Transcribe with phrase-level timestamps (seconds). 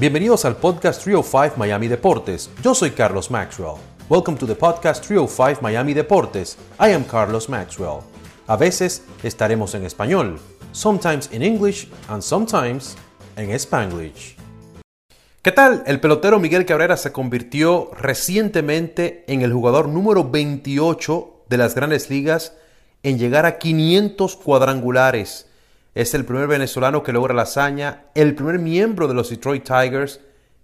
[0.00, 2.50] Bienvenidos al podcast 305 Miami Deportes.
[2.62, 3.78] Yo soy Carlos Maxwell.
[4.08, 6.56] Welcome to the podcast 305 Miami Deportes.
[6.78, 8.02] I am Carlos Maxwell.
[8.46, 10.38] A veces estaremos en español,
[10.70, 12.96] sometimes in English and sometimes
[13.34, 14.36] en Spanglish.
[15.42, 15.82] ¿Qué tal?
[15.84, 22.08] El pelotero Miguel Cabrera se convirtió recientemente en el jugador número 28 de las grandes
[22.08, 22.52] ligas
[23.02, 25.47] en llegar a 500 cuadrangulares
[25.94, 30.20] es el primer venezolano que logra la hazaña, el primer miembro de los Detroit Tigers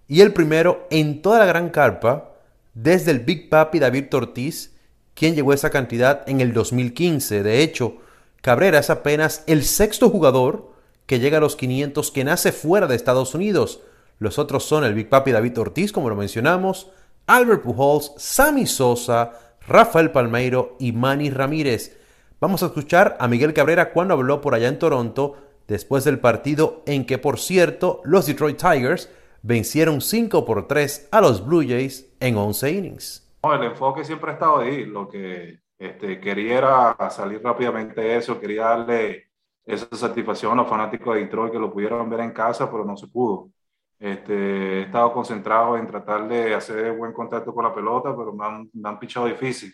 [0.07, 2.35] y el primero en toda la gran carpa
[2.73, 4.75] desde el Big Papi David Ortiz,
[5.13, 7.41] quien llegó a esa cantidad en el 2015.
[7.41, 7.97] De hecho,
[8.41, 10.71] Cabrera es apenas el sexto jugador
[11.05, 13.81] que llega a los 500 que nace fuera de Estados Unidos.
[14.19, 16.91] Los otros son el Big Papi David Ortiz, como lo mencionamos,
[17.27, 19.31] Albert Pujols, Sammy Sosa,
[19.67, 21.97] Rafael Palmeiro y Manny Ramírez.
[22.41, 25.37] Vamos a escuchar a Miguel Cabrera cuando habló por allá en Toronto
[25.69, 29.09] después del partido en que, por cierto, los Detroit Tigers
[29.41, 33.37] vencieron 5 por 3 a los Blue Jays en 11 innings.
[33.41, 34.85] el enfoque siempre ha estado ahí.
[34.85, 39.29] Lo que este, quería era salir rápidamente de eso, quería darle
[39.63, 42.97] esa satisfacción a los fanáticos de Detroit que lo pudieran ver en casa, pero no
[42.97, 43.49] se pudo.
[43.97, 48.45] Este, he estado concentrado en tratar de hacer buen contacto con la pelota, pero me
[48.45, 49.73] han, me han pichado difícil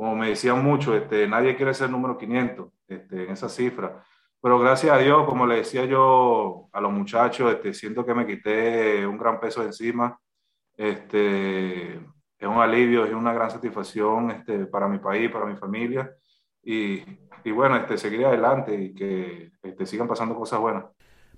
[0.00, 4.02] como me decían mucho, este, nadie quiere ser número 500 este, en esa cifra.
[4.40, 8.26] Pero gracias a Dios, como le decía yo a los muchachos, este, siento que me
[8.26, 10.18] quité un gran peso de encima.
[10.74, 16.10] Este, es un alivio, es una gran satisfacción este, para mi país, para mi familia.
[16.62, 17.02] Y,
[17.44, 20.84] y bueno, este, seguir adelante y que este, sigan pasando cosas buenas.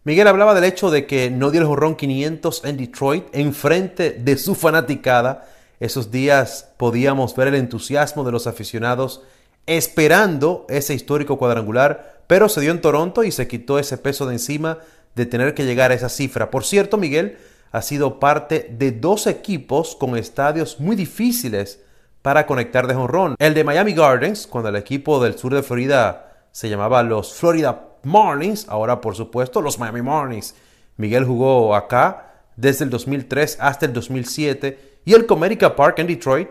[0.05, 4.13] Miguel hablaba del hecho de que no dio el jorrón 500 en Detroit en frente
[4.13, 5.49] de su fanaticada
[5.83, 9.23] esos días podíamos ver el entusiasmo de los aficionados
[9.67, 14.35] esperando ese histórico cuadrangular, pero se dio en Toronto y se quitó ese peso de
[14.35, 14.79] encima
[15.17, 16.53] de tener que llegar a esa cifra.
[16.53, 17.37] Por cierto, Miguel
[17.73, 21.81] ha sido parte de dos equipos con estadios muy difíciles
[22.23, 23.35] para conectar de jonrón.
[23.41, 27.89] El de Miami Gardens, cuando el equipo del sur de Florida se llamaba los Florida
[28.05, 30.55] Marlins, ahora por supuesto los Miami Marlins.
[30.97, 36.49] Miguel jugó acá desde el 2003 hasta el 2007 y el Comerica Park en Detroit,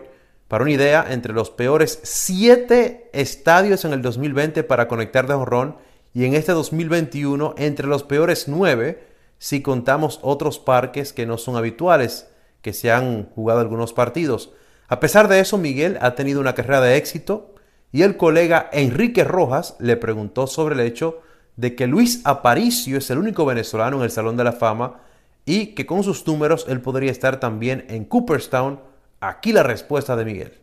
[0.48, 5.76] para una idea, entre los peores siete estadios en el 2020 para conectar de jorrón
[6.12, 9.06] y en este 2021 entre los peores nueve
[9.38, 12.28] si contamos otros parques que no son habituales,
[12.60, 14.52] que se han jugado algunos partidos.
[14.88, 17.54] A pesar de eso, Miguel ha tenido una carrera de éxito
[17.90, 21.22] y el colega Enrique Rojas le preguntó sobre el hecho
[21.56, 25.00] de que Luis Aparicio es el único venezolano en el Salón de la Fama
[25.44, 28.80] y que con sus números él podría estar también en Cooperstown.
[29.20, 30.60] Aquí la respuesta de Miguel.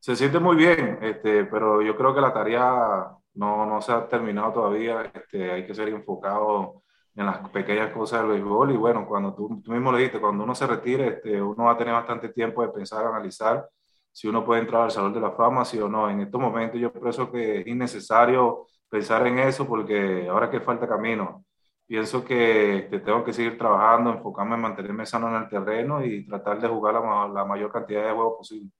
[0.00, 4.08] Se siente muy bien, este, pero yo creo que la tarea no, no se ha
[4.08, 5.10] terminado todavía.
[5.12, 6.82] Este, hay que ser enfocado
[7.14, 10.44] en las pequeñas cosas del béisbol y bueno, cuando tú, tú mismo le dijiste, cuando
[10.44, 13.68] uno se retire, este, uno va a tener bastante tiempo de pensar, analizar
[14.12, 16.10] si uno puede entrar al Salón de la Fama, sí o no.
[16.10, 20.88] En estos momentos yo pienso que es innecesario pensar en eso porque ahora que falta
[20.88, 21.44] camino
[21.88, 26.60] pienso que, tengo que seguir trabajando, enfocarme en mantenerme sano en el terreno y tratar
[26.60, 28.70] de jugar la, mayor cantidad de juegos posible.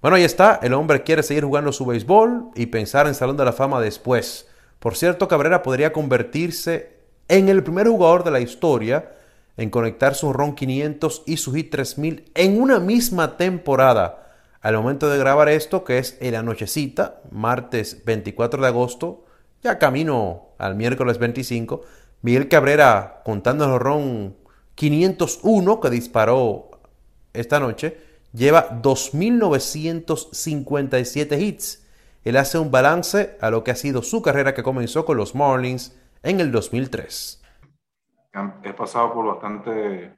[0.00, 3.44] Bueno, ahí está, el hombre quiere seguir jugando su béisbol y pensar en Salón de
[3.44, 4.48] la Fama después.
[4.78, 9.12] Por cierto, Cabrera podría convertirse en el primer jugador de la historia
[9.56, 14.32] en conectar su RON 500 y su Hit 3000 en una misma temporada.
[14.60, 19.24] Al momento de grabar esto, que es en la nochecita, martes 24 de agosto,
[19.62, 21.82] ya camino al miércoles 25,
[22.24, 24.34] Miguel Cabrera contando el ron
[24.76, 26.70] 501 que disparó
[27.34, 28.00] esta noche,
[28.32, 31.86] lleva 2.957 hits.
[32.24, 35.34] Él hace un balance a lo que ha sido su carrera que comenzó con los
[35.34, 37.42] Marlins en el 2003.
[38.62, 40.16] He pasado por bastante,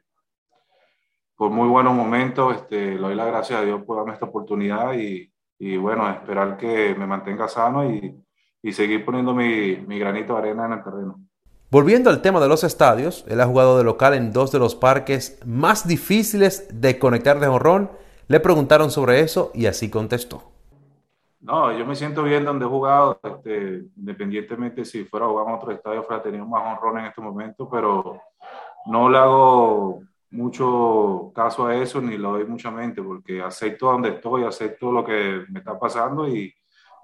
[1.35, 2.55] por muy buenos momentos.
[2.55, 5.29] Este, le doy las gracias a Dios por darme esta oportunidad y,
[5.77, 8.23] bueno, esperar que me mantenga sano y,
[8.73, 11.27] seguir poniendo mi, mi granito de arena en el terreno.
[11.69, 14.77] Volviendo al tema de los estadios, él ha jugado de local en dos de los
[14.77, 17.91] parques más difíciles de conectar de jorrón.
[18.29, 20.45] Le preguntaron sobre eso y así contestó.
[21.41, 25.55] No, yo me siento bien donde he jugado, este, independientemente si fuera a jugar en
[25.55, 28.21] otro estadio, fuera tenido más honrón en este momento, pero
[28.87, 34.11] no le hago mucho caso a eso ni lo doy mucha mente porque acepto donde
[34.11, 36.55] estoy, acepto lo que me está pasando y,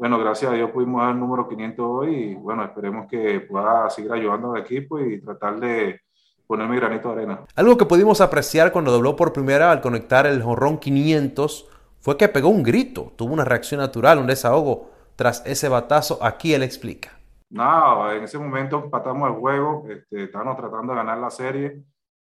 [0.02, 3.88] bueno, gracias a Dios pudimos dar el número 500 hoy y bueno, esperemos que pueda
[3.88, 6.00] seguir ayudando al equipo y tratar de
[6.44, 7.42] poner mi granito de arena.
[7.54, 11.68] Algo que pudimos apreciar cuando dobló por primera al conectar el jonrón 500
[12.00, 16.18] fue que pegó un grito, tuvo una reacción natural, un desahogo tras ese batazo.
[16.20, 17.12] Aquí él explica.
[17.50, 21.80] No, en ese momento empatamos el juego, este, estábamos tratando de ganar la serie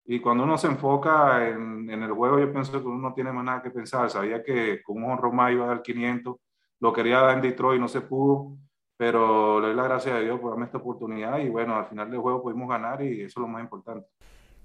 [0.05, 3.33] Y cuando uno se enfoca en, en, el juego, yo pienso que uno no tiene
[3.33, 4.09] más nada que pensar.
[4.09, 6.37] Sabía que con un Roma iba a dar 500,
[6.79, 8.57] lo quería dar en Detroit no se pudo,
[8.97, 12.09] pero le doy la gracia a Dios por darme esta oportunidad y bueno, al final
[12.09, 14.07] del juego pudimos ganar y eso es lo más importante.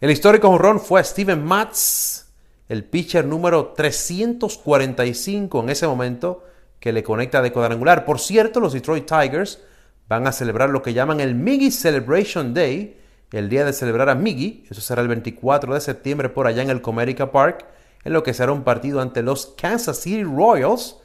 [0.00, 2.32] El histórico honrón fue Steven Matz,
[2.68, 6.44] el pitcher número 345 en ese momento
[6.78, 8.04] que le conecta de cuadrangular.
[8.04, 9.62] Por cierto, los Detroit Tigers
[10.08, 12.98] van a celebrar lo que llaman el Miggy Celebration Day,
[13.32, 16.70] el día de celebrar a Miggy, eso será el 24 de septiembre por allá en
[16.70, 17.66] el Comerica Park,
[18.02, 20.99] en lo que será un partido ante los Kansas City Royals.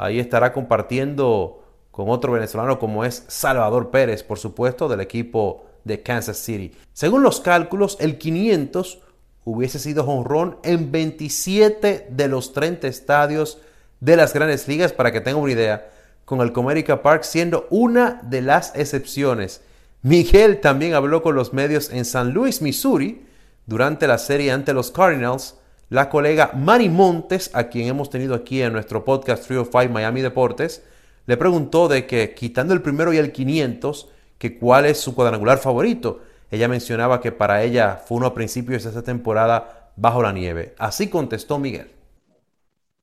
[0.00, 6.02] Ahí estará compartiendo con otro venezolano como es Salvador Pérez, por supuesto, del equipo de
[6.02, 6.74] Kansas City.
[6.94, 8.98] Según los cálculos, el 500
[9.44, 13.58] hubiese sido honrón en 27 de los 30 estadios
[14.00, 15.90] de las grandes ligas, para que tengan una idea,
[16.24, 19.60] con el Comerica Park siendo una de las excepciones.
[20.00, 23.26] Miguel también habló con los medios en San Luis, Missouri,
[23.66, 25.56] durante la serie ante los Cardinals.
[25.90, 30.84] La colega Mari Montes, a quien hemos tenido aquí en nuestro podcast 305 Miami Deportes,
[31.26, 34.08] le preguntó de que quitando el primero y el 500,
[34.38, 36.20] que cuál es su cuadrangular favorito.
[36.48, 40.76] Ella mencionaba que para ella fue uno a principios de esa temporada bajo la nieve.
[40.78, 41.90] Así contestó Miguel.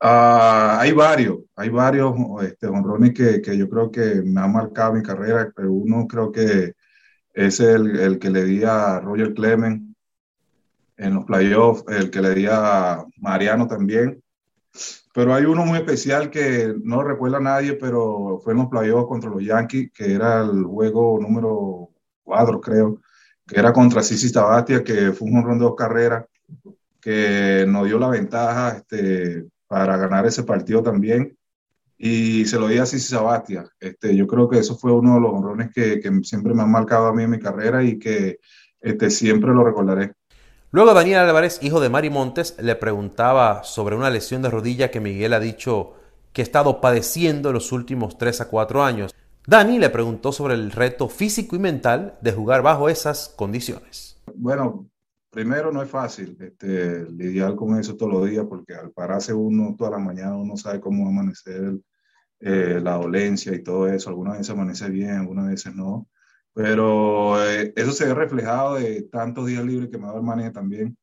[0.02, 5.04] Uh, hay varios, hay varios este, honrones que, yo creo que me han marcado mi
[5.04, 6.76] carrera, pero uno creo que
[7.34, 9.87] es el, el que le di a Roger Clement
[10.98, 14.22] en los playoffs, el que le di a Mariano también.
[15.14, 19.08] Pero hay uno muy especial que no recuerda a nadie, pero fue en los playoffs
[19.08, 21.90] contra los Yankees, que era el juego número
[22.24, 23.02] 4, creo,
[23.48, 26.26] que era contra Sisi Sabatia, que fue un honrón de dos carreras,
[27.02, 31.36] que nos dio la ventaja este, para ganar ese partido también.
[31.98, 33.66] Y se lo di a Sisi Sabatia.
[33.80, 36.72] Este, yo creo que eso fue uno de los honrones que, que siempre me han
[36.72, 38.40] marcado a mí en mi carrera y que
[38.82, 40.14] este, siempre lo recordaré.
[40.72, 45.00] Luego Daniel Álvarez, hijo de Mari Montes, le preguntaba sobre una lesión de rodilla que
[45.00, 45.94] Miguel ha dicho
[46.34, 49.16] que ha estado padeciendo en los últimos 3 a 4 años.
[49.48, 54.22] Dani le preguntó sobre el reto físico y mental de jugar bajo esas condiciones.
[54.36, 54.90] Bueno,
[55.30, 59.74] primero no es fácil este, lidiar con eso todos los días porque al pararse uno
[59.78, 61.80] toda la mañana uno sabe cómo amanecer
[62.42, 64.10] eh, la dolencia y todo eso.
[64.10, 66.10] Algunas veces amanece bien, algunas veces no.
[66.58, 70.52] Pero eh, eso se ve reflejado de tantos días libres que me da el manejo
[70.54, 70.98] también.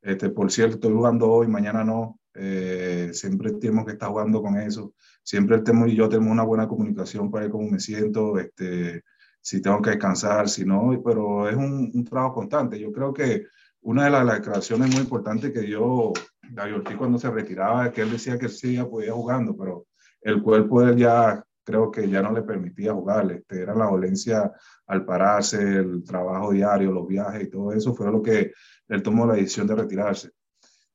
[0.00, 2.20] Este, por cierto, estoy jugando hoy, mañana no.
[2.34, 4.94] Eh, siempre tenemos que estar jugando con eso.
[5.24, 9.02] Siempre el tema y yo tenemos una buena comunicación para ver cómo me siento, este,
[9.40, 12.78] si tengo que descansar, si no, pero es un, trabajo constante.
[12.78, 13.46] Yo creo que
[13.80, 16.12] una de las, declaraciones muy importantes que yo,
[16.48, 19.88] David Ortiz cuando se retiraba, es que él decía que sí, ya podía jugando, pero
[20.20, 23.30] el cuerpo de él ya creo que ya no le permitía jugar.
[23.32, 24.52] Este, era la dolencia
[24.86, 28.52] al pararse, el trabajo diario, los viajes y todo eso, fue lo que
[28.88, 30.30] él tomó la decisión de retirarse.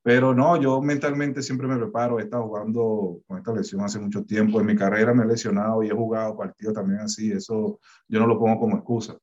[0.03, 4.23] Pero no, yo mentalmente siempre me preparo, he estado jugando con esta lesión hace mucho
[4.23, 8.19] tiempo, en mi carrera me he lesionado y he jugado partidos también así, eso yo
[8.19, 9.15] no lo pongo como excusa.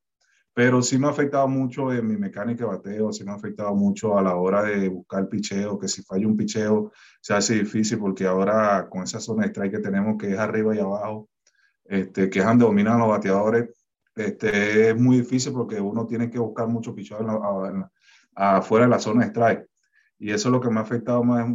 [0.55, 3.75] Pero sí me ha afectado mucho en mi mecánica de bateo, sí me ha afectado
[3.75, 7.99] mucho a la hora de buscar picheo, que si falla un picheo se hace difícil
[7.99, 11.29] porque ahora con esa zona de strike que tenemos que es arriba y abajo,
[11.89, 13.71] este, que es donde dominan los bateadores,
[14.15, 17.27] este, es muy difícil porque uno tiene que buscar mucho pichado
[18.35, 19.67] afuera de la zona de strike.
[20.19, 21.47] Y eso es lo que me ha afectado más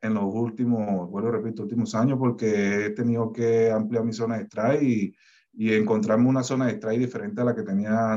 [0.00, 4.44] en, los últimos, bueno, repito, últimos años, porque he tenido que ampliar mi zona de
[4.44, 5.16] strike y,
[5.56, 8.14] y encontrarme una zona de strike diferente a la que tenía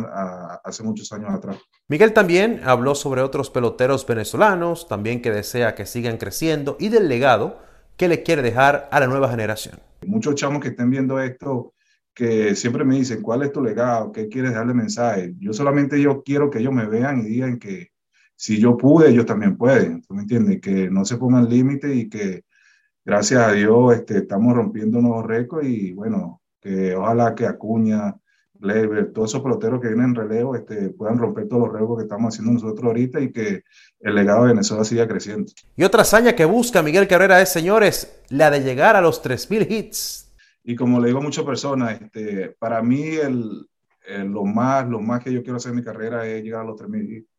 [0.63, 1.57] hace muchos años atrás.
[1.87, 7.07] Miguel también habló sobre otros peloteros venezolanos, también que desea que sigan creciendo y del
[7.07, 7.66] legado
[7.97, 9.79] que le quiere dejar a la nueva generación.
[10.05, 11.73] Muchos chamos que estén viendo esto,
[12.13, 14.11] que siempre me dicen, ¿cuál es tu legado?
[14.11, 15.33] ¿Qué quieres darle mensaje?
[15.39, 17.89] Yo solamente yo quiero que ellos me vean y digan que
[18.35, 20.01] si yo pude, ellos también pueden.
[20.03, 20.61] ¿Tú me entiendes?
[20.61, 22.43] Que no se pongan límites y que
[23.03, 28.15] gracias a Dios este, estamos rompiendo nuevos récords y bueno, que ojalá que Acuña,
[29.13, 32.33] Todos esos peloteros que vienen en relevo este, puedan romper todos los récords que estamos
[32.33, 33.63] haciendo nosotros ahorita y que
[33.99, 35.51] el legado de Venezuela siga creciendo.
[35.75, 39.69] Y otra hazaña que busca Miguel Carrera es, señores, la de llegar a los 3.000
[39.69, 40.33] hits.
[40.63, 43.67] Y como le digo a muchas personas, este, para mí el,
[44.25, 46.79] lo, más, lo más que yo quiero hacer en mi carrera es llegar a los
[46.79, 47.29] 3.000 hits.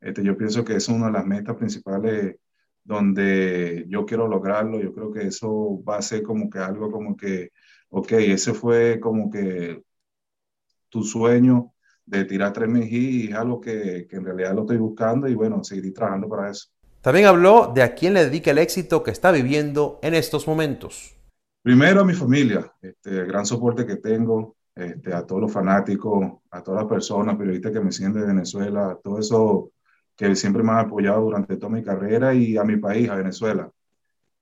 [0.00, 2.36] Este, yo pienso que es una de las metas principales
[2.84, 4.80] donde yo quiero lograrlo.
[4.80, 7.50] Yo creo que eso va a ser como que algo como que,
[7.90, 9.82] ok, ese fue como que
[10.90, 11.72] tu sueño
[12.04, 15.34] de tirar 3.000 hits y es algo que, que en realidad lo estoy buscando y
[15.34, 16.68] bueno, seguiré trabajando para eso.
[17.00, 21.16] También habló de a quién le dedica el éxito que está viviendo en estos momentos.
[21.62, 26.26] Primero a mi familia, este, el gran soporte que tengo, este, a todos los fanáticos,
[26.50, 29.70] a todas las personas periodistas que me siguen de Venezuela, todo eso
[30.16, 33.70] que siempre me han apoyado durante toda mi carrera, y a mi país, a Venezuela,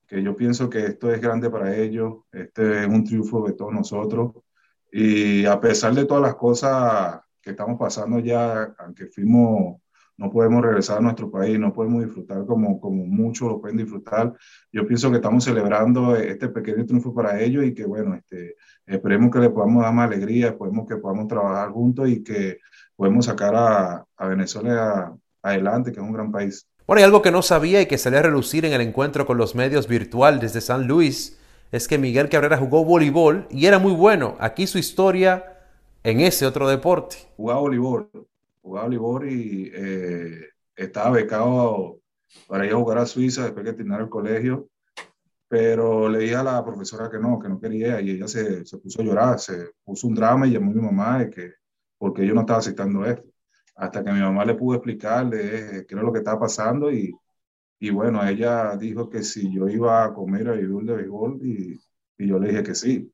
[0.07, 3.73] que yo pienso que esto es grande para ellos, este es un triunfo de todos
[3.73, 4.33] nosotros,
[4.91, 9.81] y a pesar de todas las cosas que estamos pasando ya, aunque fuimos
[10.19, 14.35] no podemos regresar a nuestro país, no podemos disfrutar como, como muchos lo pueden disfrutar.
[14.73, 19.31] Yo pienso que estamos celebrando este pequeño triunfo para ellos y que, bueno, este, esperemos
[19.31, 22.59] que le podamos dar más alegría, esperemos que podamos trabajar juntos y que
[22.97, 26.67] podemos sacar a, a Venezuela adelante, que es un gran país.
[26.85, 29.39] Bueno, y algo que no sabía y que salió a relucir en el encuentro con
[29.39, 31.38] los medios virtual desde San Luis
[31.71, 34.37] es que Miguel Cabrera jugó voleibol y era muy bueno.
[34.39, 35.59] Aquí su historia
[36.03, 37.17] en ese otro deporte.
[37.37, 38.11] Jugaba voleibol,
[38.63, 41.99] jugaba voleibol y eh, estaba becado
[42.47, 44.69] para ir a jugar a Suiza después de terminar el colegio,
[45.49, 48.79] pero le dije a la profesora que no, que no quería y ella se, se
[48.79, 51.53] puso a llorar, se puso un drama y llamó a mi mamá de que
[51.99, 53.25] porque yo no estaba aceptando esto.
[53.75, 57.15] Hasta que mi mamá le pudo explicarle eh, qué era lo que estaba pasando y,
[57.81, 61.81] y bueno, ella dijo que si yo iba a comer a vivir de béisbol y,
[62.19, 63.13] y yo le dije que sí.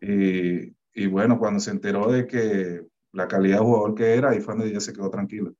[0.00, 2.82] Y, y bueno, cuando se enteró de que
[3.12, 5.50] la calidad de jugador que era, ahí fue donde ella se quedó tranquila.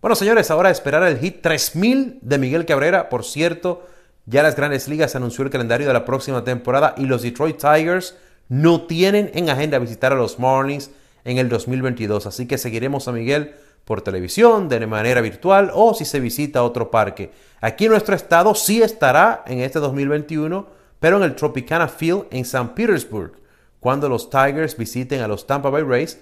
[0.00, 3.08] Bueno, señores, ahora esperar el hit 3000 de Miguel Cabrera.
[3.08, 3.86] Por cierto,
[4.26, 8.16] ya las grandes ligas anunció el calendario de la próxima temporada y los Detroit Tigers
[8.48, 10.90] no tienen en agenda visitar a los Marlins
[11.24, 12.26] en el 2022.
[12.26, 13.54] Así que seguiremos a Miguel
[13.88, 17.32] por televisión, de manera virtual o si se visita otro parque.
[17.62, 20.66] Aquí nuestro estado sí estará en este 2021,
[21.00, 23.32] pero en el Tropicana Field en San Petersburg,
[23.80, 26.18] cuando los Tigers visiten a los Tampa Bay Rays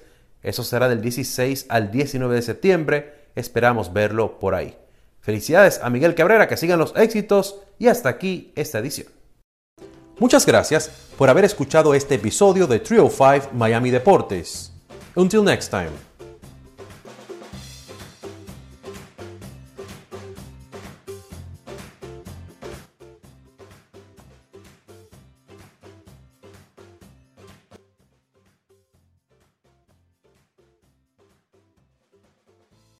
[0.46, 3.14] eso será del 16 al 19 de septiembre.
[3.34, 4.78] Esperamos verlo por ahí.
[5.20, 9.08] Felicidades a Miguel Cabrera, que sigan los éxitos y hasta aquí esta edición.
[10.20, 14.72] Muchas gracias por haber escuchado este episodio de Trio 5 Miami Deportes.
[15.16, 16.05] Until next time.